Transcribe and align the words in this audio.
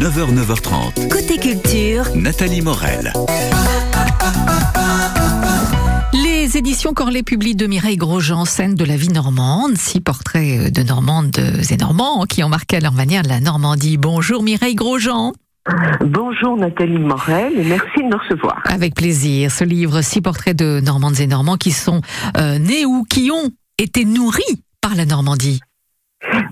9h, 0.00 0.34
9h30. 0.34 1.08
Côté 1.10 1.36
culture, 1.36 2.04
Nathalie 2.16 2.62
Morel. 2.62 3.12
Les 6.14 6.56
éditions 6.56 6.94
Corlet 6.94 7.22
publient 7.22 7.54
de 7.54 7.66
Mireille 7.66 7.98
Grosjean, 7.98 8.46
scène 8.46 8.74
de 8.74 8.84
la 8.86 8.96
vie 8.96 9.10
normande, 9.10 9.76
six 9.76 10.00
portraits 10.00 10.72
de 10.72 10.82
Normandes 10.82 11.36
et 11.70 11.76
Normands 11.76 12.24
qui 12.24 12.42
ont 12.42 12.48
marqué 12.48 12.78
à 12.78 12.80
leur 12.80 12.94
manière 12.94 13.24
la 13.24 13.40
Normandie. 13.40 13.98
Bonjour 13.98 14.42
Mireille 14.42 14.74
Grosjean. 14.74 15.34
Bonjour 16.00 16.56
Nathalie 16.56 16.98
Morel 16.98 17.58
et 17.58 17.64
merci 17.64 17.98
de 17.98 18.08
me 18.08 18.16
recevoir. 18.16 18.62
Avec 18.70 18.94
plaisir. 18.94 19.50
Ce 19.50 19.64
livre, 19.64 20.00
six 20.00 20.22
portraits 20.22 20.56
de 20.56 20.80
Normandes 20.80 21.20
et 21.20 21.26
Normands 21.26 21.58
qui 21.58 21.72
sont 21.72 22.00
euh, 22.38 22.58
nés 22.58 22.86
ou 22.86 23.04
qui 23.04 23.30
ont 23.30 23.50
été 23.76 24.06
nourris 24.06 24.64
par 24.80 24.94
la 24.94 25.04
Normandie. 25.04 25.60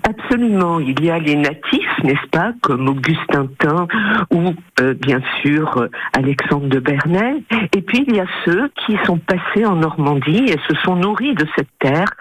Absolument, 0.02 0.80
il 0.80 1.02
y 1.04 1.10
a 1.10 1.18
les 1.18 1.36
natifs, 1.36 1.87
n'est-ce 2.04 2.28
pas, 2.30 2.52
comme 2.62 2.88
Augustin 2.88 3.48
Tin 3.58 3.86
ou 4.32 4.54
euh, 4.80 4.94
bien 4.94 5.20
sûr 5.42 5.78
euh, 5.78 5.88
Alexandre 6.12 6.68
de 6.68 6.78
Bernay, 6.78 7.42
et 7.74 7.82
puis 7.82 8.04
il 8.06 8.16
y 8.16 8.20
a 8.20 8.26
ceux 8.44 8.70
qui 8.86 8.96
sont 9.04 9.18
passés 9.18 9.64
en 9.64 9.76
Normandie 9.76 10.44
et 10.46 10.56
se 10.68 10.74
sont 10.84 10.96
nourris 10.96 11.34
de 11.34 11.46
cette 11.56 11.68
terre 11.78 12.12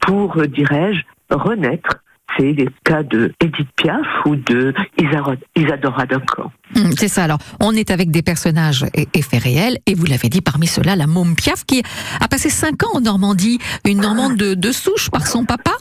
pour, 0.00 0.38
euh, 0.38 0.46
dirais-je, 0.46 1.02
renaître. 1.34 1.98
C'est 2.38 2.52
les 2.52 2.68
cas 2.84 3.02
de 3.02 3.30
Edith 3.40 3.68
Piaf 3.76 4.06
ou 4.24 4.36
de 4.36 4.72
Isadora, 5.54 6.06
Duncan. 6.06 6.50
Hum, 6.74 6.92
C'est 6.92 7.08
ça. 7.08 7.24
Alors, 7.24 7.36
on 7.60 7.72
est 7.72 7.90
avec 7.90 8.10
des 8.10 8.22
personnages 8.22 8.86
et 8.94 9.20
faits 9.20 9.42
réels, 9.42 9.78
et 9.84 9.94
vous 9.94 10.06
l'avez 10.06 10.30
dit, 10.30 10.40
parmi 10.40 10.66
ceux-là, 10.66 10.96
la 10.96 11.06
môme 11.06 11.36
Piaf 11.36 11.64
qui 11.64 11.82
a 12.20 12.28
passé 12.28 12.48
cinq 12.48 12.84
ans 12.84 12.96
en 12.96 13.00
Normandie, 13.02 13.58
une 13.86 14.00
Normande 14.00 14.36
de, 14.36 14.54
de 14.54 14.72
souche 14.72 15.10
par 15.10 15.26
son 15.26 15.44
papa. 15.44 15.72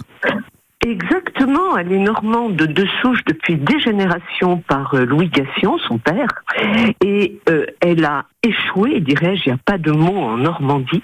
Exactement, 0.84 1.78
elle 1.78 1.92
est 1.92 2.00
normande 2.00 2.56
de 2.56 2.86
souche 3.02 3.24
depuis 3.28 3.56
des 3.56 3.80
générations 3.80 4.58
par 4.68 4.96
euh, 4.96 5.06
Louis 5.06 5.30
Gassion, 5.30 5.78
son 5.78 6.00
père, 6.00 6.28
et 7.06 7.40
euh, 7.50 7.68
elle 7.82 8.04
a 8.04 8.26
échoué, 8.42 9.00
dirais-je, 9.00 9.44
il 9.46 9.50
n'y 9.50 9.54
a 9.54 9.60
pas 9.64 9.78
de 9.78 9.92
mot 9.92 10.18
en 10.18 10.38
Normandie, 10.38 11.04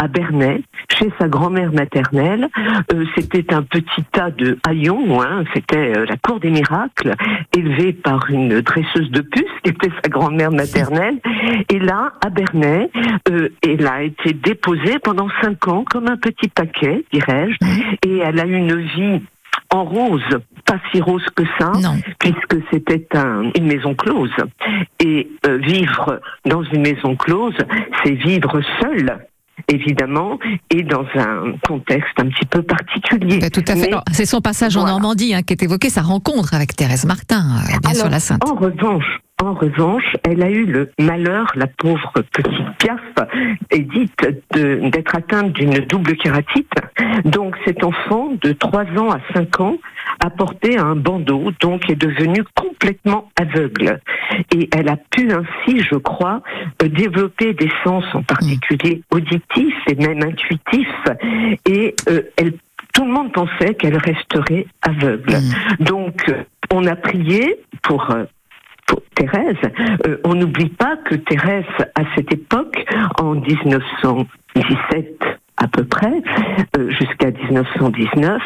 à 0.00 0.08
Bernay, 0.08 0.62
chez 0.92 1.10
sa 1.18 1.28
grand-mère 1.28 1.72
maternelle. 1.72 2.48
Euh, 2.92 3.04
c'était 3.16 3.52
un 3.52 3.62
petit 3.62 4.02
tas 4.12 4.30
de 4.30 4.58
haillons, 4.66 5.20
hein, 5.22 5.44
c'était 5.54 5.96
euh, 5.96 6.06
la 6.06 6.16
cour 6.16 6.40
des 6.40 6.50
miracles, 6.50 7.14
élevée 7.56 7.92
par 7.92 8.30
une 8.30 8.60
dresseuse 8.60 9.10
de 9.10 9.20
puces, 9.20 9.44
qui 9.64 9.70
était 9.70 9.90
sa 10.02 10.08
grand-mère 10.08 10.50
maternelle. 10.52 11.18
Et 11.70 11.78
là, 11.78 12.12
à 12.24 12.30
Bernay, 12.30 12.90
euh, 13.30 13.48
elle 13.62 13.86
a 13.86 14.02
été 14.02 14.32
déposée 14.32 14.98
pendant 15.02 15.28
cinq 15.42 15.66
ans 15.68 15.84
comme 15.88 16.08
un 16.08 16.16
petit 16.16 16.48
paquet, 16.48 17.04
dirais-je, 17.12 17.56
et 18.08 18.18
elle 18.18 18.38
a 18.40 18.44
une 18.44 18.76
vie 18.80 19.20
en 19.70 19.84
rose, 19.84 20.22
pas 20.64 20.78
si 20.90 21.00
rose 21.00 21.26
que 21.36 21.42
ça, 21.58 21.72
Non. 21.82 21.96
puisque 22.18 22.56
c'était 22.72 23.06
un- 23.14 23.50
une 23.54 23.66
maison 23.66 23.94
close. 23.94 24.30
Et 25.04 25.28
euh, 25.46 25.58
vivre 25.58 26.20
dans 26.46 26.62
une 26.62 26.80
maison 26.82 27.16
close, 27.16 27.56
c'est 28.02 28.14
vivre 28.14 28.60
seul, 28.80 29.18
évidemment, 29.68 30.38
et 30.70 30.82
dans 30.82 31.04
un 31.14 31.52
contexte 31.66 32.18
un 32.18 32.28
petit 32.28 32.46
peu 32.46 32.62
particulier. 32.62 33.38
Ben, 33.38 33.50
tout 33.50 33.64
à 33.66 33.76
fait. 33.76 33.90
C'est 34.12 34.26
son 34.26 34.40
passage 34.40 34.76
en. 34.76 34.88
Normandie 34.88 35.34
hein, 35.34 35.42
qui 35.42 35.52
est 35.52 35.62
évoqué, 35.62 35.90
sa 35.90 36.02
rencontre 36.02 36.54
avec 36.54 36.74
Thérèse 36.74 37.04
Martin, 37.04 37.40
euh, 37.40 37.78
bien 37.82 37.90
Alors, 37.90 38.02
sûr 38.02 38.10
la 38.10 38.20
Sainte. 38.20 38.42
En 38.48 38.54
revanche, 38.54 39.20
en 39.42 39.54
revanche, 39.54 40.16
elle 40.24 40.42
a 40.42 40.50
eu 40.50 40.66
le 40.66 40.90
malheur, 40.98 41.52
la 41.54 41.66
pauvre 41.66 42.12
petite 42.32 42.76
Piaf, 42.78 43.00
Edith, 43.70 44.12
d'être 44.52 45.16
atteinte 45.16 45.52
d'une 45.52 45.78
double 45.86 46.16
kératite. 46.16 46.72
Donc 47.24 47.56
cet 47.64 47.84
enfant 47.84 48.30
de 48.42 48.52
3 48.52 48.84
ans 48.98 49.10
à 49.10 49.20
5 49.34 49.60
ans 49.60 49.76
a 50.20 50.30
porté 50.30 50.78
un 50.78 50.96
bandeau, 50.96 51.52
donc 51.60 51.88
est 51.88 51.96
devenu 51.96 52.42
complètement 52.54 53.30
aveugle. 53.40 54.00
Et 54.54 54.68
elle 54.76 54.88
a 54.88 54.96
pu 54.96 55.30
ainsi, 55.32 55.82
je 55.82 55.96
crois, 55.96 56.42
développer 56.80 57.54
des 57.54 57.70
sens 57.84 58.04
en 58.14 58.22
particulier 58.22 59.02
auditifs 59.10 59.82
et 59.86 59.94
même 59.94 60.22
intuitifs. 60.22 61.04
Et 61.66 61.94
euh, 62.08 62.22
elle 62.36 62.54
tout 62.94 63.04
le 63.04 63.12
monde 63.12 63.32
pensait 63.32 63.74
qu'elle 63.74 63.96
resterait 63.96 64.66
aveugle. 64.82 65.36
Donc, 65.78 66.28
euh, 66.28 66.42
on 66.72 66.84
a 66.86 66.96
prié 66.96 67.56
pour, 67.82 68.10
euh, 68.10 68.24
pour 68.24 68.37
Thérèse. 69.14 69.56
Euh, 70.06 70.18
on 70.24 70.34
n'oublie 70.34 70.70
pas 70.70 70.96
que 70.96 71.14
Thérèse, 71.14 71.64
à 71.94 72.02
cette 72.14 72.32
époque, 72.32 72.84
en 73.20 73.34
1917 73.34 75.37
à 75.58 75.66
peu 75.66 75.84
près, 75.84 76.22
euh, 76.76 76.90
jusqu'à 76.90 77.30
1919, 77.30 78.40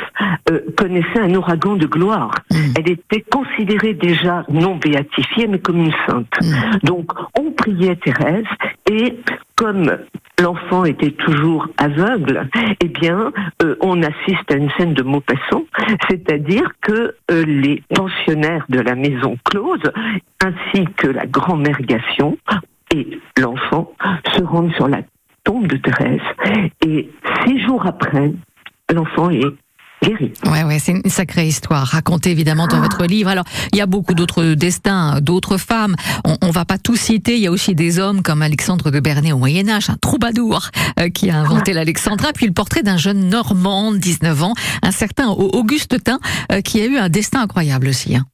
euh, 0.50 0.60
connaissait 0.76 1.20
un 1.20 1.34
ouragan 1.34 1.76
de 1.76 1.86
gloire. 1.86 2.34
Elle 2.50 2.90
était 2.90 3.20
considérée 3.20 3.94
déjà 3.94 4.44
non 4.48 4.76
béatifiée, 4.76 5.46
mais 5.46 5.58
comme 5.58 5.78
une 5.78 5.92
sainte. 6.06 6.32
Donc, 6.82 7.12
on 7.38 7.52
priait 7.52 7.96
Thérèse, 7.96 8.46
et 8.90 9.18
comme 9.56 9.98
l'enfant 10.40 10.84
était 10.84 11.12
toujours 11.12 11.68
aveugle, 11.76 12.48
eh 12.80 12.88
bien, 12.88 13.30
euh, 13.62 13.76
on 13.80 14.02
assiste 14.02 14.50
à 14.50 14.56
une 14.56 14.70
scène 14.76 14.94
de 14.94 15.02
Maupassant, 15.02 15.64
c'est-à-dire 16.08 16.72
que 16.80 17.14
euh, 17.30 17.44
les 17.44 17.82
pensionnaires 17.94 18.64
de 18.68 18.80
la 18.80 18.94
maison 18.94 19.36
close, 19.44 19.82
ainsi 20.42 20.86
que 20.96 21.06
la 21.06 21.26
grand-mère 21.26 21.80
Gassion 21.82 22.38
et 22.94 23.18
l'enfant, 23.38 23.92
se 24.34 24.42
rendent 24.42 24.74
sur 24.74 24.88
la 24.88 25.02
tombe 25.44 25.66
de 25.66 25.76
Thérèse. 25.76 26.20
Et 26.86 27.10
six 27.46 27.60
jours 27.66 27.84
après, 27.86 28.32
l'enfant 28.92 29.30
est 29.30 29.40
guéri. 30.04 30.32
Ouais, 30.46 30.64
ouais, 30.64 30.78
c'est 30.80 30.92
une 30.92 31.02
sacrée 31.10 31.46
histoire 31.46 31.86
racontée 31.86 32.30
évidemment 32.32 32.66
dans 32.66 32.80
votre 32.80 33.04
livre. 33.06 33.30
Alors, 33.30 33.44
il 33.72 33.78
y 33.78 33.80
a 33.80 33.86
beaucoup 33.86 34.14
d'autres 34.14 34.54
destins, 34.54 35.20
d'autres 35.20 35.58
femmes. 35.58 35.94
On, 36.24 36.36
on 36.42 36.50
va 36.50 36.64
pas 36.64 36.78
tout 36.78 36.96
citer. 36.96 37.36
Il 37.36 37.42
y 37.42 37.46
a 37.46 37.52
aussi 37.52 37.74
des 37.76 37.98
hommes 38.00 38.22
comme 38.22 38.42
Alexandre 38.42 38.90
de 38.90 38.98
Bernay 39.00 39.32
au 39.32 39.38
Moyen 39.38 39.68
Âge, 39.68 39.90
un 39.90 39.96
troubadour 39.96 40.70
euh, 40.98 41.08
qui 41.08 41.30
a 41.30 41.38
inventé 41.38 41.72
l'Alexandra. 41.72 42.32
Puis 42.32 42.46
le 42.46 42.52
portrait 42.52 42.82
d'un 42.82 42.96
jeune 42.96 43.28
Normand, 43.28 43.92
de 43.92 43.98
19 43.98 44.42
ans, 44.42 44.54
un 44.82 44.90
certain 44.90 45.28
Au- 45.28 45.50
Auguste 45.56 46.02
Tin, 46.02 46.18
euh, 46.50 46.60
qui 46.62 46.80
a 46.80 46.86
eu 46.86 46.96
un 46.98 47.08
destin 47.08 47.42
incroyable 47.42 47.86
aussi. 47.88 48.16
hein. 48.16 48.24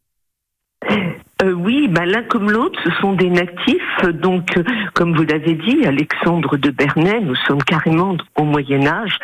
Euh, 1.40 1.52
oui, 1.52 1.86
ben 1.88 2.04
l'un 2.04 2.22
comme 2.22 2.50
l'autre, 2.50 2.80
ce 2.82 2.90
sont 3.00 3.12
des 3.12 3.30
natifs. 3.30 4.04
Donc, 4.14 4.56
euh, 4.56 4.64
comme 4.94 5.14
vous 5.14 5.22
l'avez 5.22 5.54
dit, 5.54 5.86
Alexandre 5.86 6.56
de 6.56 6.70
Bernay, 6.70 7.20
nous 7.20 7.36
sommes 7.46 7.62
carrément 7.62 8.16
au 8.36 8.42
Moyen 8.42 8.84
Âge. 8.88 9.16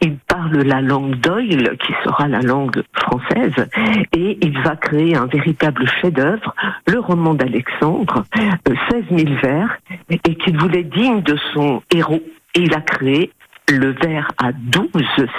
Il 0.00 0.16
parle 0.16 0.62
la 0.62 0.80
langue 0.80 1.14
d'Oil, 1.20 1.76
qui 1.78 1.92
sera 2.04 2.26
la 2.26 2.40
langue 2.40 2.82
française, 2.94 3.68
et 4.12 4.38
il 4.42 4.58
va 4.62 4.74
créer 4.74 5.16
un 5.16 5.26
véritable 5.26 5.86
chef-d'œuvre, 6.00 6.56
le 6.88 6.98
roman 6.98 7.34
d'Alexandre, 7.34 8.24
euh, 8.68 8.74
16 8.90 9.04
000 9.10 9.34
vers, 9.40 9.78
et 10.10 10.34
qu'il 10.34 10.58
voulait 10.58 10.82
digne 10.82 11.22
de 11.22 11.36
son 11.54 11.82
héros. 11.94 12.22
Et 12.56 12.62
il 12.62 12.74
a 12.74 12.80
créé 12.80 13.30
le 13.68 13.94
vers 14.02 14.28
à 14.38 14.50
12 14.52 14.88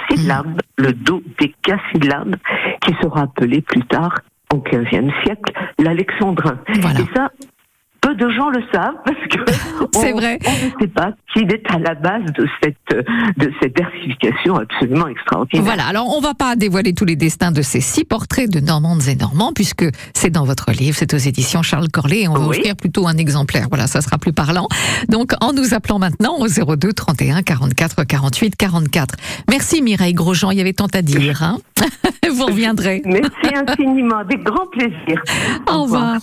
syllabes, 0.08 0.62
le 0.78 0.94
dodécasyllabe, 0.94 2.36
qui 2.80 2.94
sera 3.02 3.22
appelé 3.22 3.60
plus 3.60 3.82
tard 3.82 4.14
au 4.52 4.58
XVe 4.58 5.10
siècle, 5.24 5.52
l'alexandrin. 5.78 6.58
Voilà. 6.80 7.00
Et 7.00 7.04
ça, 7.14 7.30
peu 8.02 8.14
de 8.14 8.28
gens 8.30 8.50
le 8.50 8.60
savent 8.72 8.94
parce 9.04 9.16
que 9.30 9.52
C'est 9.94 10.12
on- 10.12 10.16
vrai. 10.18 10.38
On 10.46 10.50
ne 10.52 10.80
sait 10.80 10.88
pas 10.88 11.12
qu'il 11.32 11.50
est 11.50 11.62
à 11.70 11.78
la 11.78 11.94
base 11.94 12.24
de 12.36 12.46
cette 12.62 12.76
de 13.38 13.50
cette 13.62 13.78
versification 13.78 14.56
absolument 14.56 15.08
extraordinaire. 15.08 15.64
Voilà. 15.64 15.86
Alors, 15.86 16.14
on 16.14 16.20
va 16.20 16.34
pas 16.34 16.56
dévoiler 16.56 16.92
tous 16.92 17.04
les 17.06 17.16
destins 17.16 17.52
de 17.52 17.62
ces 17.62 17.80
six 17.80 18.04
portraits 18.04 18.50
de 18.50 18.60
Normandes 18.60 19.02
et 19.08 19.14
Normands, 19.14 19.52
puisque 19.54 19.84
c'est 20.14 20.30
dans 20.30 20.44
votre 20.44 20.70
livre, 20.72 20.96
c'est 20.98 21.14
aux 21.14 21.18
éditions 21.18 21.62
Charles 21.62 21.88
Corlet, 21.88 22.22
et 22.22 22.28
on 22.28 22.34
va 22.34 22.40
Oui. 22.48 22.58
offrir 22.58 22.76
plutôt 22.76 23.06
un 23.06 23.16
exemplaire. 23.16 23.66
Voilà, 23.70 23.86
ça 23.86 24.00
sera 24.02 24.18
plus 24.18 24.32
parlant. 24.32 24.68
Donc, 25.08 25.32
en 25.40 25.52
nous 25.52 25.72
appelant 25.74 25.98
maintenant 25.98 26.36
au 26.38 26.48
02 26.48 26.92
31 26.92 27.42
44 27.42 28.04
48 28.04 28.56
44. 28.56 29.14
Merci 29.48 29.80
Mireille 29.82 30.12
Grosjean, 30.14 30.50
il 30.50 30.58
y 30.58 30.60
avait 30.60 30.72
tant 30.74 30.86
à 30.92 31.02
dire. 31.02 31.42
Hein 31.42 31.58
Vous 32.34 32.46
reviendrez. 32.46 33.02
Merci 33.04 33.54
infiniment, 33.54 34.18
avec 34.18 34.42
grand 34.42 34.66
plaisir. 34.66 35.22
Au 35.68 35.82
revoir. 35.82 36.16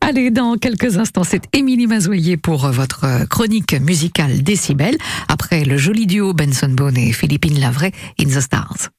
Allez, 0.00 0.30
dans 0.30 0.56
quelques 0.56 0.96
instants, 0.98 1.11
c'est 1.22 1.42
Émilie 1.52 1.86
Mazoyer 1.86 2.36
pour 2.36 2.64
euh, 2.64 2.70
votre 2.70 3.04
euh, 3.04 3.26
chronique 3.26 3.74
musicale 3.80 4.42
Décibel. 4.42 4.96
Après 5.28 5.64
le 5.64 5.76
joli 5.76 6.06
duo 6.06 6.32
Benson 6.32 6.70
Bone 6.70 6.96
et 6.96 7.12
Philippine 7.12 7.60
Lavray, 7.60 7.92
In 8.20 8.26
the 8.26 8.40
Stars. 8.40 8.90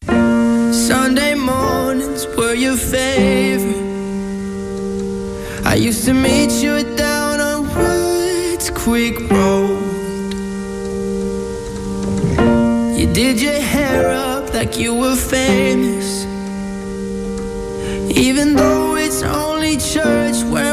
Sunday 0.71 1.36
mornings 1.36 2.25
were 2.38 2.56
your 2.56 2.77
favorite. 2.77 3.75
I 5.65 5.75
used 5.75 6.06
to 6.06 6.13
meet 6.13 6.63
you 6.63 6.83
down 6.95 7.39
on 7.39 7.68
Woods 7.75 8.69
Creek 8.71 9.19
Road. 9.30 10.33
You 12.98 13.07
did 13.12 13.42
your 13.42 13.60
hair 13.60 14.12
up 14.12 14.54
like 14.54 14.77
you 14.80 14.94
were 14.95 15.15
famous. 15.15 16.25
Even 18.15 18.56
though 18.56 18.95
it's 18.95 19.24
only 19.24 19.77
church 19.77 20.44
where 20.45 20.73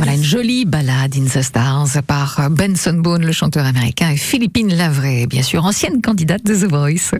Voilà 0.00 0.14
une 0.14 0.24
jolie 0.24 0.64
balade 0.64 1.14
In 1.14 1.26
the 1.26 1.42
Stars 1.42 2.02
par 2.06 2.48
Benson 2.48 2.94
Boone, 2.94 3.26
le 3.26 3.32
chanteur 3.32 3.66
américain, 3.66 4.08
et 4.08 4.16
Philippine 4.16 4.74
Lavray, 4.74 5.26
bien 5.26 5.42
sûr, 5.42 5.62
ancienne 5.62 6.00
candidate 6.00 6.42
de 6.42 6.54
The 6.54 6.70
Voice. 6.70 7.10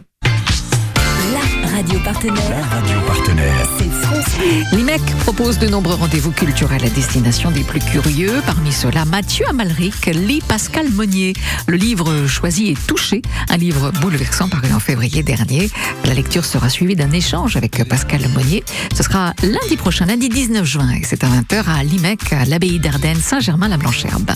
La 1.81 1.87
radio 1.87 2.01
partenaire, 2.05 2.51
La 2.51 2.67
radio 2.67 3.01
partenaire. 3.07 3.69
c'est 3.79 3.91
France 3.91 4.37
Bleu. 4.37 4.77
L'IMEC 4.77 5.01
propose 5.21 5.59
de 5.59 5.67
nombreux 5.67 5.95
rendez-vous 5.95 6.31
culturels 6.31 6.85
à 6.85 6.91
destination 6.91 7.51
des 7.51 7.63
plus 7.63 7.81
curieux. 7.81 8.43
Parmi 8.45 8.71
ceux-là, 8.71 9.07
Mathieu 9.07 9.47
Amalric 9.49 10.05
lit 10.05 10.43
Pascal 10.47 10.91
Monnier. 10.91 11.33
Le 11.69 11.79
livre 11.79 12.27
choisi 12.27 12.69
est 12.69 12.87
Touché, 12.87 13.23
un 13.49 13.57
livre 13.57 13.93
bouleversant 14.03 14.51
paru 14.51 14.71
en 14.75 14.79
février 14.79 15.23
dernier. 15.23 15.71
La 16.05 16.13
lecture 16.13 16.45
sera 16.45 16.69
suivie 16.69 16.97
d'un 16.97 17.13
échange 17.13 17.57
avec 17.57 17.83
Pascal 17.89 18.29
Monnier. 18.35 18.63
Ce 18.95 19.03
sera 19.03 19.33
lundi 19.43 19.79
prochain, 19.79 20.05
lundi 20.05 20.29
19 20.29 20.63
juin, 20.67 20.91
et 20.91 21.03
c'est 21.03 21.25
à 21.25 21.29
20h 21.29 21.65
à 21.67 21.83
l'IMEC, 21.83 22.31
à 22.35 22.45
l'abbaye 22.45 22.79
d'Ardennes, 22.79 23.23
Saint-Germain-la-Blancherbe. 23.23 24.33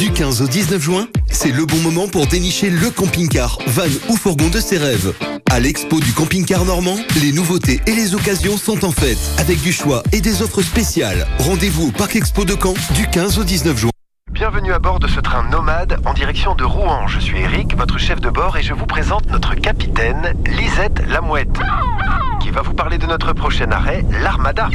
Du 0.00 0.10
15 0.10 0.40
au 0.40 0.46
19 0.46 0.80
juin, 0.80 1.08
c'est 1.30 1.52
le 1.52 1.66
bon 1.66 1.76
moment 1.76 2.08
pour 2.08 2.26
dénicher 2.26 2.70
le 2.70 2.88
camping-car, 2.88 3.58
van 3.66 3.82
ou 4.08 4.16
fourgon 4.16 4.48
de 4.48 4.58
ses 4.58 4.78
rêves. 4.78 5.12
À 5.50 5.60
l'expo 5.60 6.00
du 6.00 6.10
camping-car 6.14 6.64
normand, 6.64 6.96
les 7.20 7.32
nouveautés 7.32 7.82
et 7.86 7.92
les 7.92 8.14
occasions 8.14 8.56
sont 8.56 8.82
en 8.86 8.92
fête, 8.92 9.18
avec 9.36 9.60
du 9.60 9.74
choix 9.74 10.02
et 10.12 10.22
des 10.22 10.40
offres 10.40 10.62
spéciales. 10.62 11.26
Rendez-vous 11.40 11.88
au 11.88 11.90
Parc 11.90 12.16
Expo 12.16 12.46
de 12.46 12.56
Caen 12.58 12.72
du 12.94 13.08
15 13.08 13.40
au 13.40 13.44
19 13.44 13.76
juin. 13.76 13.90
Bienvenue 14.32 14.72
à 14.72 14.78
bord 14.78 15.00
de 15.00 15.06
ce 15.06 15.20
train 15.20 15.46
nomade 15.50 16.00
en 16.06 16.14
direction 16.14 16.54
de 16.54 16.64
Rouen. 16.64 17.06
Je 17.06 17.20
suis 17.20 17.38
Eric, 17.38 17.76
votre 17.76 17.98
chef 17.98 18.22
de 18.22 18.30
bord, 18.30 18.56
et 18.56 18.62
je 18.62 18.72
vous 18.72 18.86
présente 18.86 19.26
notre 19.26 19.54
capitaine, 19.54 20.32
Lisette 20.46 21.06
Lamouette, 21.08 21.60
qui 22.50 22.56
va 22.56 22.62
vous 22.62 22.74
parler 22.74 22.98
de 22.98 23.06
notre 23.06 23.32
prochain 23.32 23.70
arrêt, 23.70 24.04
l'Armada. 24.24 24.68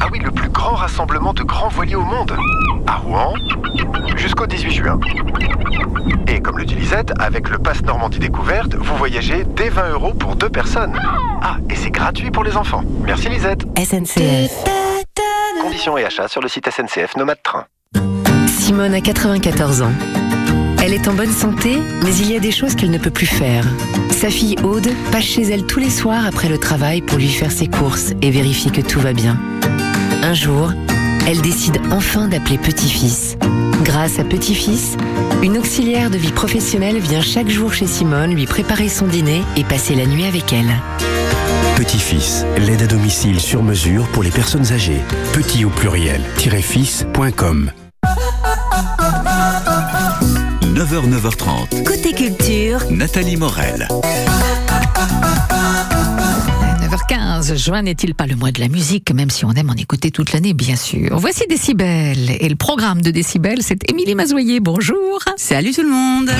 Ah 0.00 0.06
oui, 0.10 0.18
le 0.18 0.32
plus 0.32 0.48
grand 0.48 0.74
rassemblement 0.74 1.32
de 1.32 1.44
grands 1.44 1.68
voiliers 1.68 1.94
au 1.94 2.02
monde. 2.02 2.36
À 2.88 2.96
Rouen, 2.96 3.32
jusqu'au 4.16 4.46
18 4.46 4.70
juin. 4.72 4.98
Et 6.26 6.40
comme 6.40 6.58
le 6.58 6.64
dit 6.64 6.74
Lisette, 6.74 7.12
avec 7.20 7.48
le 7.48 7.58
Pass 7.58 7.82
Normandie 7.82 8.18
Découverte, 8.18 8.74
vous 8.74 8.96
voyagez 8.96 9.44
dès 9.44 9.68
20 9.68 9.90
euros 9.90 10.14
pour 10.14 10.34
deux 10.34 10.50
personnes. 10.50 10.98
Ah, 11.42 11.58
et 11.70 11.76
c'est 11.76 11.92
gratuit 11.92 12.32
pour 12.32 12.42
les 12.42 12.56
enfants. 12.56 12.82
Merci 13.04 13.28
Lisette. 13.28 13.62
SNCF. 13.78 14.64
Conditions 15.62 15.96
et 15.96 16.04
achats 16.04 16.26
sur 16.26 16.40
le 16.40 16.48
site 16.48 16.68
SNCF 16.68 17.14
Nomade 17.16 17.42
Train. 17.44 17.66
Simone 18.48 18.94
a 18.94 19.00
94 19.00 19.82
ans. 19.82 19.92
Elle 20.86 20.92
est 20.92 21.08
en 21.08 21.14
bonne 21.14 21.32
santé, 21.32 21.78
mais 22.02 22.14
il 22.16 22.30
y 22.30 22.36
a 22.36 22.40
des 22.40 22.50
choses 22.50 22.74
qu'elle 22.74 22.90
ne 22.90 22.98
peut 22.98 23.10
plus 23.10 23.24
faire. 23.24 23.64
Sa 24.10 24.28
fille 24.28 24.56
Aude 24.62 24.90
passe 25.10 25.24
chez 25.24 25.40
elle 25.44 25.64
tous 25.64 25.80
les 25.80 25.88
soirs 25.88 26.26
après 26.26 26.50
le 26.50 26.58
travail 26.58 27.00
pour 27.00 27.16
lui 27.16 27.30
faire 27.30 27.50
ses 27.50 27.68
courses 27.68 28.12
et 28.20 28.30
vérifier 28.30 28.70
que 28.70 28.82
tout 28.82 29.00
va 29.00 29.14
bien. 29.14 29.40
Un 30.22 30.34
jour, 30.34 30.74
elle 31.26 31.40
décide 31.40 31.80
enfin 31.90 32.28
d'appeler 32.28 32.58
Petit-Fils. 32.58 33.38
Grâce 33.82 34.18
à 34.18 34.24
Petit-Fils, 34.24 34.98
une 35.42 35.56
auxiliaire 35.56 36.10
de 36.10 36.18
vie 36.18 36.32
professionnelle 36.32 36.98
vient 36.98 37.22
chaque 37.22 37.48
jour 37.48 37.72
chez 37.72 37.86
Simone 37.86 38.34
lui 38.34 38.44
préparer 38.44 38.90
son 38.90 39.06
dîner 39.06 39.40
et 39.56 39.64
passer 39.64 39.94
la 39.94 40.04
nuit 40.04 40.26
avec 40.26 40.52
elle. 40.52 40.82
Petit-fils, 41.76 42.44
l'aide 42.58 42.82
à 42.82 42.86
domicile 42.86 43.40
sur 43.40 43.62
mesure 43.62 44.06
pour 44.08 44.22
les 44.22 44.30
personnes 44.30 44.70
âgées. 44.70 45.00
Petit 45.32 45.64
au 45.64 45.70
pluriel, 45.70 46.20
fils.com. 46.36 47.70
9h, 50.74 51.08
9h30. 51.08 51.84
Côté 51.84 52.12
culture, 52.12 52.80
Nathalie 52.90 53.36
Morel. 53.36 53.86
9h15, 56.82 57.56
juin 57.56 57.82
n'est-il 57.82 58.16
pas 58.16 58.26
le 58.26 58.34
mois 58.34 58.50
de 58.50 58.58
la 58.58 58.66
musique, 58.66 59.12
même 59.14 59.30
si 59.30 59.44
on 59.44 59.52
aime 59.52 59.70
en 59.70 59.74
écouter 59.74 60.10
toute 60.10 60.32
l'année, 60.32 60.52
bien 60.52 60.74
sûr? 60.74 61.16
Voici 61.16 61.44
Décibel, 61.48 62.28
et 62.40 62.48
le 62.48 62.56
programme 62.56 63.02
de 63.02 63.12
Décibel, 63.12 63.58
c'est 63.62 63.88
Émilie 63.88 64.16
Mazoyer, 64.16 64.58
bonjour. 64.58 65.20
Salut 65.36 65.70
tout 65.72 65.82
le 65.82 65.90
monde 65.90 66.30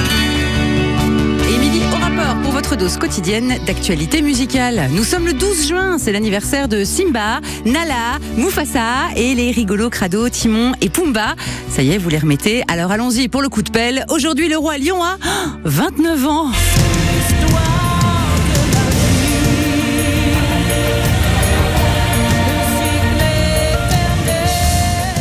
Pour 2.43 2.53
votre 2.53 2.77
dose 2.77 2.97
quotidienne 2.97 3.59
d'actualité 3.67 4.23
musicale. 4.23 4.89
Nous 4.93 5.05
sommes 5.05 5.27
le 5.27 5.33
12 5.33 5.69
juin, 5.69 5.99
c'est 5.99 6.13
l'anniversaire 6.13 6.69
de 6.69 6.85
Simba, 6.85 7.41
Nala, 7.65 8.19
Mufasa 8.37 9.11
et 9.17 9.35
les 9.35 9.51
rigolos 9.51 9.91
crado 9.91 10.29
Timon 10.29 10.73
et 10.81 10.89
Pumba. 10.89 11.35
Ça 11.69 11.83
y 11.83 11.93
est, 11.93 11.99
vous 11.99 12.09
les 12.09 12.19
remettez. 12.19 12.63
Alors 12.69 12.93
allons-y 12.93 13.29
pour 13.29 13.43
le 13.43 13.49
coup 13.49 13.63
de 13.63 13.71
pelle. 13.71 14.05
Aujourd'hui, 14.11 14.49
le 14.49 14.57
roi 14.57 14.79
lion 14.79 15.03
a 15.03 15.17
29 15.65 16.27
ans. 16.27 16.51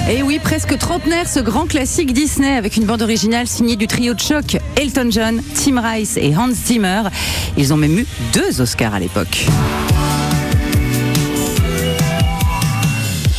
Et 0.10 0.22
oui, 0.22 0.38
presque 0.38 0.78
trentenaire, 0.78 1.30
ce 1.30 1.40
grand 1.40 1.66
classique 1.66 2.12
Disney 2.12 2.58
avec 2.58 2.76
une 2.76 2.84
bande 2.84 3.02
originale 3.02 3.48
signée 3.48 3.78
du 3.78 3.88
trio 3.88 4.14
de 4.14 4.20
choc 4.20 4.58
Elton 4.76 5.08
John, 5.10 5.42
Tim 5.56 5.80
Rice 5.80 6.18
et 6.18 6.36
Hans 6.36 6.52
Zimmer. 6.52 7.04
Ils 7.56 7.74
ont 7.74 7.78
même 7.78 7.98
eu 7.98 8.06
deux 8.34 8.60
Oscars 8.60 8.94
à 8.94 9.00
l'époque. 9.00 9.46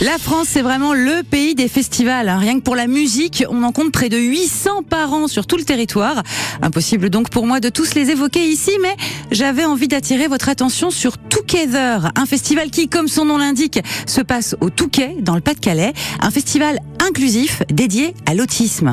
La 0.05 0.19
France, 0.19 0.49
c'est 0.51 0.61
vraiment 0.61 0.93
le 0.93 1.23
pays 1.23 1.55
des 1.55 1.67
festivals. 1.67 2.29
hein. 2.29 2.37
Rien 2.37 2.57
que 2.59 2.63
pour 2.63 2.77
la 2.77 2.87
musique, 2.87 3.43
on 3.49 3.63
en 3.63 3.73
compte 3.73 3.91
près 3.91 4.11
de 4.11 4.19
800 4.19 4.83
par 4.83 5.15
an 5.15 5.29
sur 5.29 5.47
tout 5.47 5.57
le 5.57 5.65
territoire. 5.65 6.23
Impossible 6.61 7.09
donc 7.09 7.31
pour 7.31 7.47
moi 7.47 7.59
de 7.59 7.71
tous 7.71 7.95
les 7.95 8.11
évoquer 8.11 8.47
ici, 8.47 8.73
mais 8.83 8.95
j'avais 9.31 9.65
envie 9.65 9.89
d'attirer 9.89 10.29
votre 10.29 10.51
attention 10.51 10.91
sur 10.91 11.17
Together, 11.17 12.11
un 12.17 12.27
festival 12.27 12.69
qui, 12.69 12.89
comme 12.89 13.09
son 13.09 13.25
nom 13.25 13.39
l'indique, 13.39 13.81
se 14.07 14.21
passe 14.21 14.55
au 14.61 14.69
Touquet, 14.69 15.17
dans 15.21 15.37
le 15.37 15.41
Pas-de-Calais. 15.41 15.95
Un 16.21 16.31
festival 16.31 16.81
inclusif 17.01 17.63
dédié 17.71 18.13
à 18.27 18.35
l'autisme. 18.35 18.93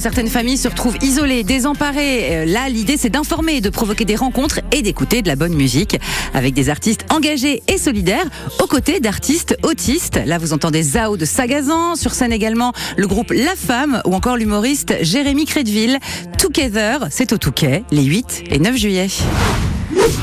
Certaines 0.00 0.28
familles 0.28 0.56
se 0.56 0.68
retrouvent 0.68 0.96
isolées, 1.02 1.42
désemparées. 1.42 2.36
Euh, 2.36 2.44
Là, 2.44 2.68
l'idée, 2.68 2.96
c'est 2.96 3.08
d'informer, 3.08 3.60
de 3.60 3.70
provoquer 3.70 4.04
des 4.04 4.14
rencontres 4.14 4.60
et 4.72 4.82
d'écouter 4.82 5.20
de 5.20 5.28
la 5.28 5.36
bonne 5.36 5.54
musique 5.54 5.98
avec 6.32 6.54
des 6.54 6.70
artistes 6.70 7.04
engagés 7.10 7.62
et 7.66 7.76
solidaires 7.76 8.26
aux 8.62 8.66
côtés 8.66 9.00
d'artistes 9.00 9.56
autistes. 9.64 10.20
Là, 10.26 10.38
vous 10.38 10.52
entendez 10.52 10.82
Zao 10.82 11.16
de 11.16 11.24
Sagazan, 11.24 11.96
sur 11.96 12.14
scène 12.14 12.32
également 12.32 12.72
le 12.96 13.06
groupe 13.06 13.32
La 13.32 13.56
Femme 13.56 14.00
ou 14.06 14.14
encore 14.14 14.36
l'humoriste 14.36 14.94
Jérémy 15.02 15.44
Crédville. 15.44 15.98
Together, 16.38 17.08
c'est 17.10 17.32
au 17.32 17.38
Touquet, 17.38 17.82
les 17.90 18.04
8 18.04 18.44
et 18.50 18.58
9 18.58 18.76
juillet. 18.76 19.08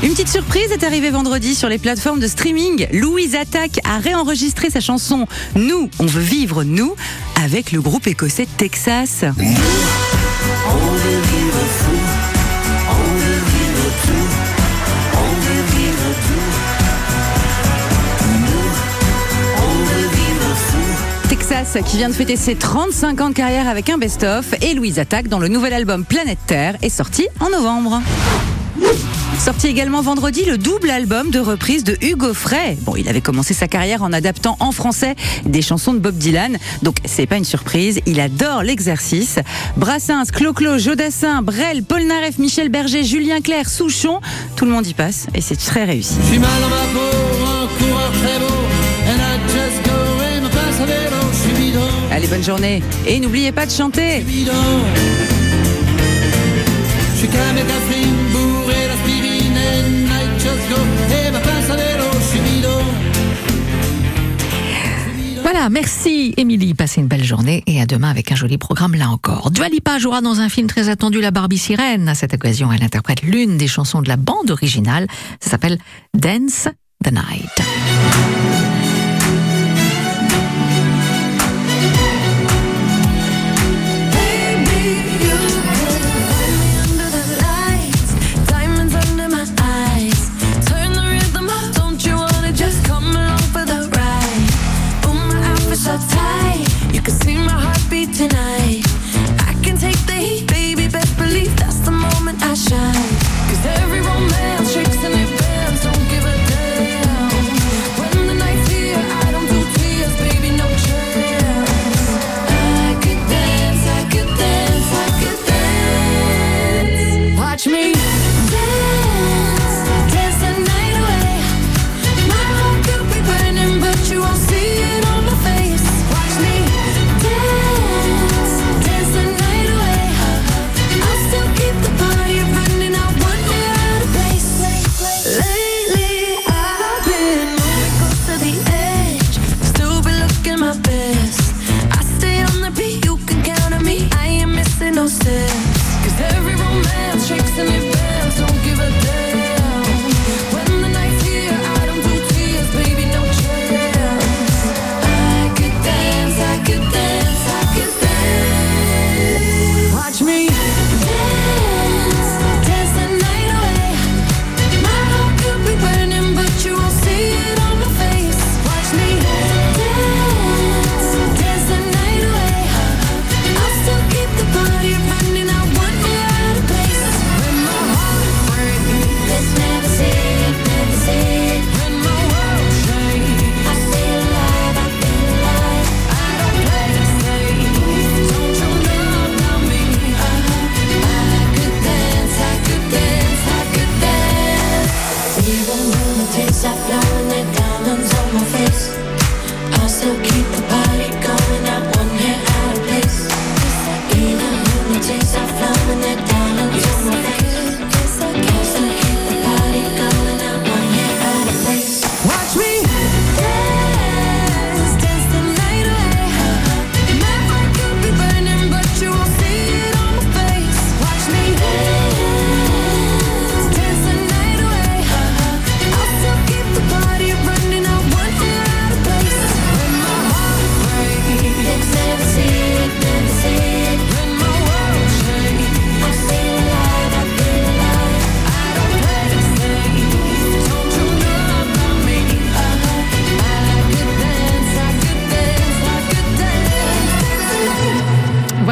Une 0.02 0.10
petite 0.12 0.28
surprise 0.28 0.70
est 0.72 0.84
arrivée 0.84 1.10
vendredi 1.10 1.54
sur 1.54 1.68
les 1.68 1.78
plateformes 1.78 2.20
de 2.20 2.26
streaming. 2.26 2.86
Louise 2.92 3.34
Attaque 3.34 3.80
a 3.84 3.98
réenregistré 3.98 4.70
sa 4.70 4.80
chanson 4.80 5.26
Nous, 5.54 5.90
on 5.98 6.06
veut 6.06 6.22
vivre 6.22 6.64
nous 6.64 6.94
avec 7.42 7.72
le 7.72 7.80
groupe 7.80 8.06
écossais 8.06 8.46
Texas. 8.56 9.24
Texas 21.28 21.78
qui 21.84 21.96
vient 21.98 22.08
de 22.08 22.14
fêter 22.14 22.36
ses 22.36 22.54
35 22.54 23.20
ans 23.20 23.28
de 23.28 23.34
carrière 23.34 23.68
avec 23.68 23.90
un 23.90 23.98
best-of 23.98 24.54
et 24.62 24.74
Louise 24.74 24.98
Attaque 24.98 25.28
dans 25.28 25.38
le 25.38 25.48
nouvel 25.48 25.72
album 25.72 26.04
Planète 26.04 26.38
Terre 26.46 26.76
est 26.82 26.88
sorti 26.88 27.28
en 27.40 27.50
novembre. 27.50 28.00
Sorti 29.38 29.68
également 29.68 30.02
vendredi 30.02 30.44
le 30.44 30.58
double 30.58 30.90
album 30.90 31.30
de 31.30 31.38
reprise 31.38 31.84
de 31.84 31.96
Hugo 32.02 32.34
Frey. 32.34 32.76
Bon, 32.82 32.96
il 32.96 33.08
avait 33.08 33.20
commencé 33.20 33.54
sa 33.54 33.68
carrière 33.68 34.02
en 34.02 34.12
adaptant 34.12 34.56
en 34.58 34.72
français 34.72 35.14
des 35.44 35.62
chansons 35.62 35.94
de 35.94 36.00
Bob 36.00 36.16
Dylan, 36.16 36.58
donc 36.82 36.96
c'est 37.04 37.26
pas 37.26 37.36
une 37.36 37.44
surprise, 37.44 38.00
il 38.06 38.18
adore 38.18 38.64
l'exercice. 38.64 39.38
Brassens, 39.76 40.32
Clo-Clo, 40.32 40.78
Jodassin, 40.78 41.42
Brel, 41.42 41.84
Polnareff, 41.84 42.38
Michel 42.38 42.70
Berger, 42.70 43.04
Julien 43.04 43.40
Clerc, 43.40 43.68
Souchon, 43.68 44.20
tout 44.56 44.64
le 44.64 44.72
monde 44.72 44.86
y 44.86 44.94
passe 44.94 45.26
et 45.32 45.40
c'est 45.40 45.56
très 45.56 45.84
réussi. 45.84 46.16
Je 46.22 46.26
suis 46.26 46.38
mal 46.40 46.50
dans 46.60 46.68
ma 46.68 46.76
peau, 46.92 47.16
un 47.44 47.84
coureur 47.84 48.10
très 48.12 48.38
beau, 48.40 48.54
and 49.06 49.20
I 49.20 49.38
just 49.46 49.84
go 49.84 49.92
in, 50.22 50.40
me 50.40 50.48
passe 50.48 50.80
à 50.80 50.86
vélo, 50.86 51.16
je 51.30 51.36
suis 51.36 51.56
Allez, 52.10 52.26
bonne 52.26 52.42
journée. 52.44 52.82
Et 53.06 53.20
n'oubliez 53.20 53.52
pas 53.52 53.66
de 53.66 53.70
chanter. 53.70 54.20
bidon. 54.20 54.52
Je 57.12 57.18
suis 57.18 57.28
qu'un 57.28 57.52
métafrine 57.52 58.14
bourré 58.32 58.35
Merci 65.70 66.32
Émilie, 66.36 66.74
passez 66.74 67.00
une 67.00 67.08
belle 67.08 67.24
journée 67.24 67.64
et 67.66 67.80
à 67.80 67.86
demain 67.86 68.10
avec 68.10 68.30
un 68.30 68.36
joli 68.36 68.56
programme 68.56 68.94
là 68.94 69.08
encore. 69.08 69.50
Dua 69.50 69.68
Lipa 69.68 69.98
jouera 69.98 70.20
dans 70.20 70.40
un 70.40 70.48
film 70.48 70.68
très 70.68 70.88
attendu, 70.88 71.20
La 71.20 71.30
Barbie 71.32 71.58
Sirène. 71.58 72.08
À 72.08 72.14
cette 72.14 72.34
occasion, 72.34 72.70
elle 72.72 72.84
interprète 72.84 73.22
l'une 73.22 73.56
des 73.56 73.66
chansons 73.66 74.00
de 74.00 74.08
la 74.08 74.16
bande 74.16 74.50
originale. 74.50 75.06
Ça 75.40 75.50
s'appelle 75.50 75.78
Dance 76.14 76.68
the 77.04 77.10
Night. 77.10 78.35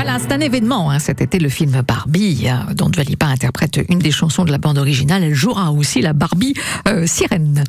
C'est 0.07 0.33
un 0.33 0.41
événement. 0.41 0.91
hein. 0.91 0.99
Cet 1.01 1.21
été, 1.21 1.39
le 1.39 1.49
film 1.49 1.83
Barbie, 1.87 2.47
hein, 2.49 2.67
dont 2.75 2.89
Dua 2.89 3.03
Lipa 3.03 3.27
interprète 3.27 3.81
une 3.89 3.99
des 3.99 4.11
chansons 4.11 4.45
de 4.45 4.51
la 4.53 4.59
bande 4.59 4.79
originale. 4.79 5.25
Elle 5.25 5.35
jouera 5.35 5.73
aussi 5.73 6.01
la 6.03 6.13
Barbie 6.13 6.55
euh, 6.87 7.07
sirène. 7.07 7.65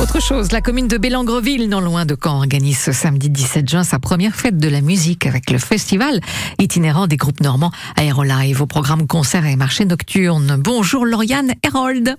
Autre 0.00 0.20
chose, 0.22 0.52
la 0.52 0.60
commune 0.60 0.86
de 0.88 0.96
Bélangreville, 0.96 1.68
non 1.68 1.80
loin 1.80 2.06
de 2.06 2.16
Caen, 2.22 2.38
organise 2.38 2.78
ce 2.78 2.92
samedi 2.92 3.28
17 3.30 3.68
juin 3.68 3.82
sa 3.84 3.98
première 3.98 4.34
fête 4.36 4.58
de 4.58 4.68
la 4.68 4.80
musique 4.80 5.26
avec 5.26 5.50
le 5.50 5.58
festival 5.58 6.20
itinérant 6.58 7.06
des 7.06 7.16
groupes 7.16 7.40
normands 7.40 7.72
Aérolive 7.96 8.62
au 8.62 8.66
programme 8.66 9.06
concert 9.06 9.44
et 9.44 9.56
marché 9.56 9.84
nocturne. 9.84 10.56
Bonjour 10.58 11.04
Lauriane 11.04 11.52
Herold. 11.64 12.16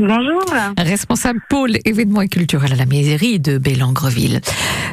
Bonjour. 0.00 0.42
Responsable 0.78 1.40
pôle 1.50 1.72
événements 1.84 2.22
et 2.22 2.28
culturels 2.28 2.72
à 2.72 2.76
la 2.76 2.86
mairie 2.86 3.38
de 3.38 3.58
Bélangreville. 3.58 4.40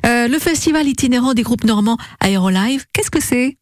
Euh, 0.06 0.28
le 0.28 0.38
festival 0.38 0.86
itinérant 0.86 1.34
des 1.34 1.44
groupes 1.44 1.64
normands 1.64 1.96
Aérolive, 2.20 2.84
qu'est-ce 2.92 3.10
que 3.10 3.22
c'est? 3.22 3.56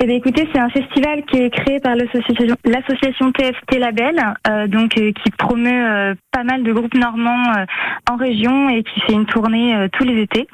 Eh 0.00 0.06
bien, 0.06 0.14
écoutez, 0.14 0.48
c'est 0.52 0.60
un 0.60 0.68
festival 0.68 1.24
qui 1.24 1.38
est 1.38 1.50
créé 1.50 1.80
par 1.80 1.96
l'association 1.96 3.32
TFT 3.32 3.78
Label, 3.80 4.14
euh, 4.46 4.68
donc 4.68 4.96
euh, 4.96 5.10
qui 5.10 5.32
promeut 5.32 5.90
euh, 5.90 6.14
pas 6.30 6.44
mal 6.44 6.62
de 6.62 6.72
groupes 6.72 6.94
normands 6.94 7.64
en 8.08 8.14
région 8.14 8.68
et 8.68 8.84
qui 8.84 9.00
fait 9.00 9.14
une 9.14 9.26
tournée 9.26 9.88
tous 9.92 10.04
les 10.04 10.22
étés. 10.22 10.46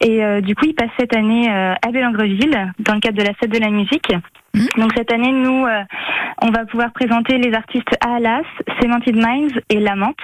Et 0.00 0.20
du 0.42 0.54
coup, 0.54 0.66
il 0.66 0.74
passe 0.74 0.90
cette 0.96 1.14
année 1.14 1.50
à 1.50 1.90
Bélangreville 1.90 2.72
dans 2.78 2.94
le 2.94 3.00
cadre 3.00 3.18
de 3.18 3.24
la 3.24 3.34
fête 3.34 3.50
de 3.50 3.58
la 3.58 3.70
musique. 3.70 4.12
Donc 4.76 4.92
cette 4.96 5.12
année, 5.12 5.30
nous, 5.32 5.66
euh, 5.66 5.82
on 6.42 6.50
va 6.50 6.64
pouvoir 6.64 6.92
présenter 6.92 7.38
les 7.38 7.52
artistes 7.52 7.88
Alas, 8.00 8.42
Cemented 8.80 9.16
Minds 9.16 9.60
et 9.70 9.78
Lamante. 9.78 10.16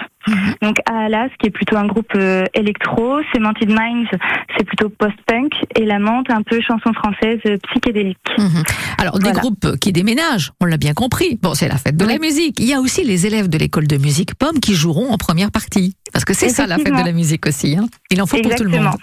Donc 0.62 0.78
Alas, 0.86 1.28
qui 1.38 1.48
est 1.48 1.50
plutôt 1.50 1.76
un 1.76 1.86
groupe 1.86 2.10
euh, 2.16 2.44
électro, 2.54 3.20
Cemented 3.34 3.68
Minds, 3.68 4.08
c'est 4.56 4.64
plutôt 4.64 4.88
post-punk, 4.88 5.52
et 5.76 5.84
Lamante, 5.84 6.30
un 6.30 6.42
peu 6.42 6.60
chanson 6.62 6.92
française 6.94 7.38
euh, 7.46 7.58
psychédélique. 7.70 8.16
Mhm. 8.38 8.62
Alors, 8.98 9.18
des 9.18 9.32
groupes 9.32 9.76
qui 9.80 9.92
déménagent, 9.92 10.52
on 10.60 10.64
l'a 10.64 10.78
bien 10.78 10.94
compris. 10.94 11.38
Bon, 11.42 11.52
c'est 11.54 11.68
la 11.68 11.76
fête 11.76 11.96
de 11.96 12.06
la 12.06 12.18
musique. 12.18 12.58
Il 12.58 12.66
y 12.66 12.72
a 12.72 12.80
aussi 12.80 13.04
les 13.04 13.26
élèves 13.26 13.48
de 13.48 13.58
l'école 13.58 13.86
de 13.86 13.98
musique 13.98 14.34
Pomme 14.34 14.60
qui 14.60 14.74
joueront 14.74 15.10
en 15.12 15.18
première 15.18 15.50
partie. 15.50 15.94
Parce 16.12 16.24
que 16.24 16.32
c'est 16.32 16.48
ça 16.48 16.66
la 16.66 16.76
fête 16.76 16.86
de 16.94 17.04
la 17.04 17.12
musique 17.12 17.46
aussi. 17.46 17.76
hein. 17.76 17.86
Il 18.10 18.22
en 18.22 18.26
faut 18.26 18.40
pour 18.40 18.54
tout 18.54 18.64
le 18.64 18.70
monde. 18.70 18.96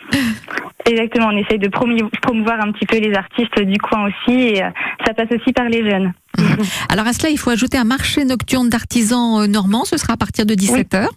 Exactement, 0.85 1.27
on 1.27 1.38
essaye 1.38 1.59
de 1.59 1.67
promouvoir 1.67 2.59
un 2.61 2.71
petit 2.71 2.85
peu 2.85 2.97
les 2.97 3.13
artistes 3.13 3.59
du 3.61 3.77
coin 3.77 4.07
aussi, 4.07 4.38
et 4.39 4.63
euh, 4.63 4.69
ça 5.05 5.13
passe 5.13 5.27
aussi 5.31 5.53
par 5.53 5.65
les 5.69 5.88
jeunes. 5.89 6.13
Alors 6.89 7.07
à 7.07 7.13
cela, 7.13 7.29
il 7.29 7.38
faut 7.38 7.50
ajouter 7.51 7.77
un 7.77 7.83
marché 7.83 8.25
nocturne 8.25 8.69
d'artisans 8.69 9.41
euh, 9.43 9.47
normands. 9.47 9.85
Ce 9.85 9.97
sera 9.97 10.13
à 10.13 10.17
partir 10.17 10.45
de 10.45 10.53
17h. 10.53 11.07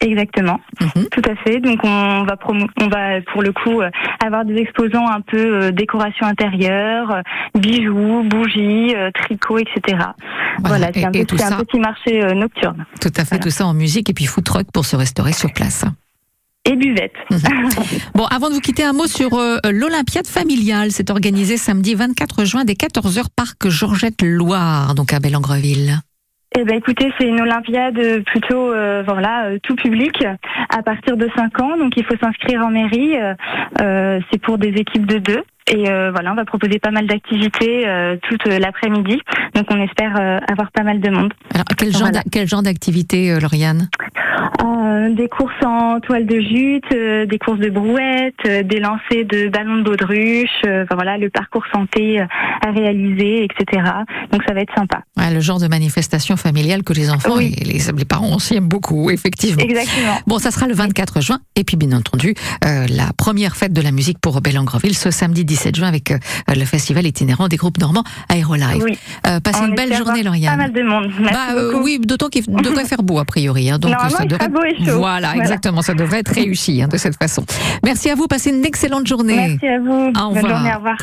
Exactement, 0.00 0.58
tout 1.12 1.22
à 1.30 1.36
fait. 1.44 1.60
Donc 1.60 1.78
on 1.84 2.24
va 2.24 2.34
promo- 2.34 2.66
on 2.80 2.88
va 2.88 3.20
pour 3.32 3.40
le 3.40 3.52
coup 3.52 3.80
euh, 3.80 3.88
avoir 4.24 4.44
des 4.44 4.56
exposants 4.56 5.06
un 5.08 5.20
peu 5.20 5.38
euh, 5.66 5.70
décoration 5.70 6.26
intérieure, 6.26 7.12
euh, 7.12 7.22
bijoux, 7.56 8.24
bougies, 8.24 8.94
tricots, 9.14 9.58
etc. 9.58 9.98
Voilà, 10.64 10.88
c'est 10.92 11.04
un, 11.04 11.12
et 11.12 11.24
petit- 11.24 11.40
un 11.40 11.78
marché 11.78 12.20
nocturne. 12.34 12.84
Tout 13.00 13.12
à 13.16 13.24
fait, 13.24 13.38
tout 13.38 13.50
ça 13.50 13.64
en 13.64 13.74
musique 13.74 14.10
et 14.10 14.12
puis 14.12 14.24
food 14.26 14.42
truck 14.44 14.66
pour 14.72 14.84
se 14.86 14.96
restaurer 14.96 15.32
sur 15.32 15.52
place. 15.52 15.84
Et 16.64 16.76
buvette. 16.76 17.14
Bon, 18.14 18.24
avant 18.26 18.48
de 18.48 18.54
vous 18.54 18.60
quitter, 18.60 18.84
un 18.84 18.92
mot 18.92 19.06
sur 19.06 19.34
euh, 19.34 19.58
l'Olympiade 19.70 20.26
familiale. 20.26 20.90
C'est 20.92 21.10
organisé 21.10 21.56
samedi 21.56 21.94
24 21.94 22.44
juin 22.44 22.64
dès 22.64 22.74
14h 22.74 23.24
parc 23.34 23.68
Georgette 23.68 24.22
Loire, 24.22 24.94
donc 24.94 25.12
à 25.12 25.18
Bellangreville. 25.20 25.98
Eh 26.54 26.64
ben 26.64 26.76
écoutez, 26.76 27.10
c'est 27.18 27.26
une 27.26 27.40
Olympiade 27.40 27.98
euh, 27.98 28.20
plutôt 28.20 28.72
euh, 28.72 29.02
voilà 29.06 29.46
euh, 29.46 29.58
tout 29.62 29.74
public 29.74 30.22
à 30.68 30.82
partir 30.82 31.16
de 31.16 31.26
5 31.34 31.60
ans, 31.60 31.78
donc 31.78 31.94
il 31.96 32.04
faut 32.04 32.16
s'inscrire 32.20 32.60
en 32.60 32.70
mairie. 32.70 33.14
c'est 34.30 34.40
pour 34.42 34.58
des 34.58 34.68
équipes 34.68 35.06
de 35.06 35.18
deux. 35.18 35.42
Et 35.68 35.88
euh, 35.88 36.10
voilà, 36.10 36.32
on 36.32 36.34
va 36.34 36.44
proposer 36.44 36.78
pas 36.80 36.90
mal 36.90 37.06
d'activités 37.06 37.86
euh, 37.86 38.16
toute 38.28 38.44
l'après-midi. 38.46 39.20
Donc 39.54 39.66
on 39.70 39.80
espère 39.80 40.16
euh, 40.18 40.38
avoir 40.50 40.72
pas 40.72 40.82
mal 40.82 41.00
de 41.00 41.08
monde. 41.08 41.32
Alors, 41.54 41.64
quel 41.78 41.92
genre, 41.92 42.10
Voilà. 42.10 42.62
d'activité, 42.62 43.38
Lauriane? 43.40 43.88
Euh, 44.64 45.14
des 45.14 45.28
courses 45.28 45.52
en 45.64 46.00
toile 46.00 46.26
de 46.26 46.40
jute, 46.40 46.84
euh, 46.92 47.26
des 47.26 47.38
courses 47.38 47.58
de 47.58 47.68
brouettes, 47.70 48.34
euh, 48.46 48.62
des 48.62 48.80
lancers 48.80 49.24
de 49.28 49.48
ballons 49.48 49.76
de 49.78 49.82
baudruche, 49.82 50.48
enfin 50.64 50.94
voilà, 50.94 51.18
le 51.18 51.28
parcours 51.30 51.64
santé 51.72 52.20
à 52.20 52.70
réaliser, 52.70 53.44
etc. 53.44 53.82
Donc 54.30 54.42
ça 54.46 54.54
va 54.54 54.60
être 54.60 54.72
sympa. 54.76 55.02
Ouais, 55.16 55.32
Le 55.32 55.40
genre 55.40 55.58
de 55.60 55.68
manifestation 55.68 56.36
familiale 56.36 56.82
que 56.82 56.92
les 56.92 57.10
enfants 57.10 57.34
Oui. 57.36 57.54
et 57.60 57.64
les, 57.64 57.78
les 57.96 58.04
parents 58.04 58.34
aussi 58.34 58.54
aiment 58.56 58.68
beaucoup, 58.68 59.10
effectivement. 59.10 59.62
Exactement. 59.62 60.18
Bon, 60.26 60.38
ça 60.38 60.50
sera 60.50 60.66
le 60.66 60.74
24 60.74 61.20
juin. 61.20 61.38
Et 61.56 61.64
puis, 61.64 61.76
bien 61.76 61.92
entendu, 61.96 62.34
la 62.62 63.12
première 63.16 63.56
fête 63.56 63.72
de 63.72 63.82
la 63.82 63.90
musique 63.92 64.18
pour 64.20 64.40
Bellangreville 64.40 64.96
ce 64.96 65.10
samedi 65.10 65.44
17 65.44 65.76
juin 65.76 65.88
avec 65.88 66.12
le 66.48 66.64
festival 66.64 67.06
itinérant 67.06 67.48
des 67.48 67.56
groupes 67.56 67.78
normands 67.78 68.04
Aérolive. 68.28 68.82
Oui. 68.84 68.98
Passez 69.22 69.60
On 69.62 69.68
une 69.68 69.74
belle 69.74 69.94
journée, 69.94 70.22
Lauriane. 70.22 70.52
Pas 70.56 70.62
mal 70.64 70.72
de 70.72 70.82
monde. 70.82 71.10
Merci 71.20 71.34
Bah, 71.34 71.78
oui, 71.82 71.98
d'autant 72.02 72.28
qu'il 72.28 72.44
devrait 72.46 72.84
faire 72.86 73.02
beau 73.02 73.18
a 73.18 73.24
priori. 73.24 73.70
hein, 73.70 73.78
donc 73.78 73.92
ça 74.22 74.26
il 74.26 74.28
devrait... 74.28 74.44
fera 74.46 74.60
beau 74.60 74.64
et 74.64 74.76
chaud. 74.84 74.98
Voilà, 74.98 75.28
Voilà. 75.28 75.36
exactement. 75.42 75.82
Ça 75.82 75.94
devrait 75.94 76.20
être 76.20 76.32
réussi 76.34 76.82
hein, 76.82 76.88
de 76.88 76.96
cette 76.96 77.16
façon. 77.16 77.44
Merci 77.84 78.10
à 78.10 78.14
vous. 78.14 78.26
Passez 78.26 78.50
une 78.50 78.64
excellente 78.64 79.06
journée. 79.06 79.36
Merci 79.36 79.66
à 79.68 79.78
vous. 79.78 80.08
Au 80.08 80.12
Bonne 80.12 80.36
revoir. 80.36 80.48
journée. 80.56 80.72
Au 80.74 80.78
revoir. 80.78 80.96